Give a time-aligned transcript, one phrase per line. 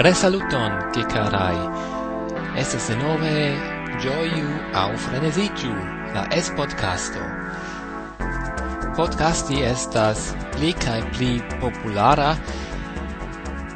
[0.00, 1.58] Resaluton, che carai!
[2.56, 3.52] Estas de nove
[4.00, 5.74] gioiu au frenesigiu,
[6.14, 7.20] la es-podcasto.
[8.96, 12.30] Podcasti estas pli cae pli populara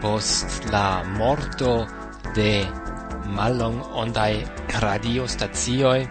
[0.00, 1.84] post la morto
[2.32, 2.64] de
[3.36, 4.48] malong ondai
[4.80, 6.08] radio stazioi.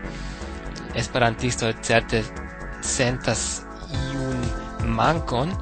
[0.93, 2.21] Esperantisto certe
[2.85, 3.65] sentas
[4.13, 4.45] iun
[4.93, 5.57] mancon,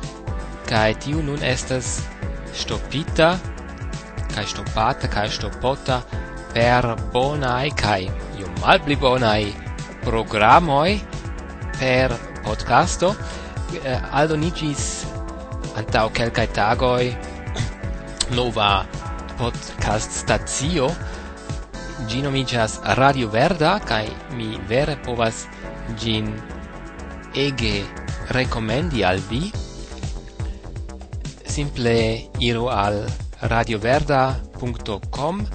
[0.67, 2.01] cae tiu nun estas
[2.51, 3.39] stopita,
[4.33, 6.03] kai stopata kai stopota
[6.53, 9.53] per bonai kai io mal pli bonai
[10.01, 10.99] programoi
[11.77, 12.13] per
[12.43, 13.15] podcasto.
[13.71, 15.05] Eh, aldonigis
[15.79, 17.07] antau kelkai tagoi
[18.37, 18.83] nova
[19.39, 20.91] podcast stazio
[22.07, 25.47] gino nomigas Radio Verda kai mi vere povas
[25.95, 26.27] gin
[27.33, 27.85] ege
[28.35, 29.51] recomendi al vi.
[31.45, 33.05] Simple iru al
[33.41, 35.45] radioverda.com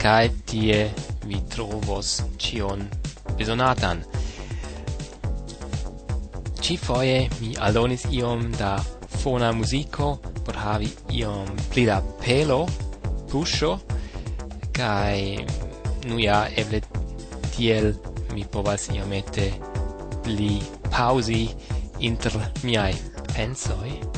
[0.00, 0.90] kai tie
[1.26, 2.84] vi trovos cion
[3.36, 4.04] besonatan.
[6.60, 8.76] Ci foie mi alonis iom da
[9.20, 10.88] fona musico por havi
[11.20, 12.66] iom pli da pelo,
[13.30, 13.78] pusho,
[14.72, 15.44] kai
[16.08, 16.80] nu ja eble
[17.52, 17.92] tiel
[18.32, 19.52] mi povas iomete
[20.22, 21.48] pli pausi
[21.98, 22.32] inter
[22.64, 22.94] miai
[23.34, 24.09] pensoi.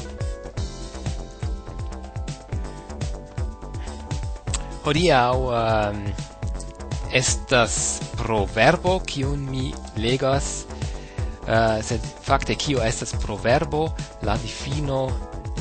[4.84, 6.30] hodiau um, uh,
[7.12, 9.68] estas proverbo kiun mi
[10.00, 10.64] legas
[11.44, 13.84] uh, sed fakte kio estas proverbo
[14.24, 15.04] la difino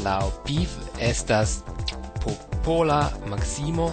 [0.04, 1.60] la piv estas
[2.24, 3.92] popola maximo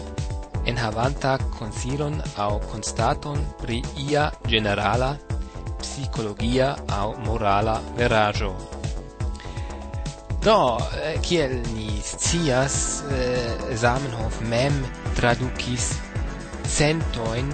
[0.66, 5.16] enhavanta consilon au constaton pri ia generala
[5.80, 8.77] psicologia au morala verajo.
[10.39, 14.74] Do, eh, kiel ni scias, eh, Zamenhof mem
[15.17, 15.90] tradukis
[16.62, 17.51] centoin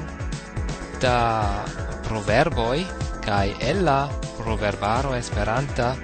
[1.01, 1.65] da
[2.05, 2.85] proverboi
[3.25, 5.95] kai ella proverbaro esperanta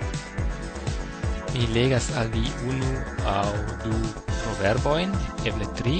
[1.52, 2.92] mi legas al vi unu
[3.26, 3.52] au
[3.84, 3.96] du
[4.40, 5.12] proverboin
[5.44, 5.98] eble tri.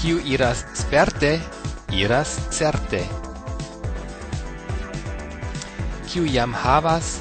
[0.00, 1.38] Kiu iras sperte
[1.92, 3.19] iras certe
[6.10, 7.20] kiu jam havas,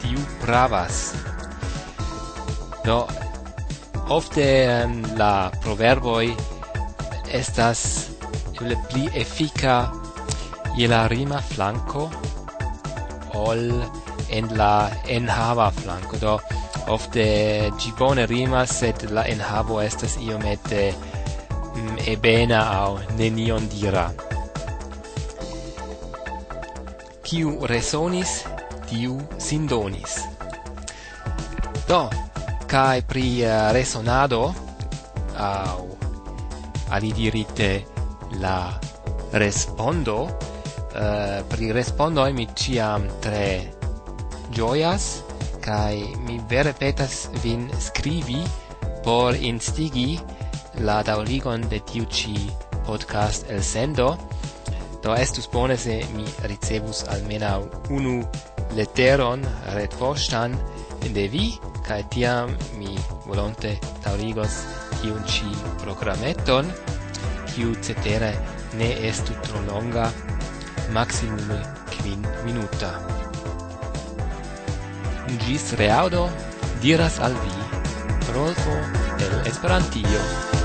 [0.00, 1.12] tiu pravas.
[2.86, 3.02] Do,
[4.08, 6.30] ofte en la proverboi
[7.36, 7.82] estas
[8.64, 9.74] le pli efika
[10.78, 12.06] je la rima flanco
[13.36, 13.60] ol
[14.32, 16.16] en la enhava flanco.
[16.16, 16.38] Do,
[16.88, 17.28] ofte
[17.76, 24.08] gi bone rima sed la enhavo estas iomete mm, ebena au nenion dira
[27.30, 28.42] kiu resonis,
[28.90, 30.18] tiu sindonis.
[31.86, 32.10] Do,
[32.66, 34.50] kai pri uh, resonado
[35.38, 35.86] au
[36.90, 37.86] alidirite
[38.42, 38.74] la
[39.30, 43.78] respondo uh, pri respondo mi ciam tre
[44.50, 45.22] gioias
[45.62, 48.42] kai mi vere petas vin scrivi
[49.06, 50.18] por instigi
[50.82, 52.50] la dauligon de tiu ci
[52.82, 54.18] podcast el sendo
[55.02, 57.58] Do estus bone se mi ricevus almena
[57.90, 58.20] unu
[58.76, 59.44] leteron
[59.74, 60.56] retpoŝtan
[61.14, 61.46] de vi,
[61.86, 63.72] kaj tiam mi volonte
[64.04, 64.58] taurigos
[65.00, 65.48] tiun ci
[65.82, 66.68] programeton,
[67.54, 68.34] kiu cetere
[68.76, 70.10] ne estu tro longa,
[70.92, 71.48] maximum
[71.94, 72.92] quin minuta.
[75.46, 76.28] Gis reaudo
[76.82, 77.56] diras al vi
[78.34, 78.76] Rolfo
[79.18, 80.59] el Esperantio.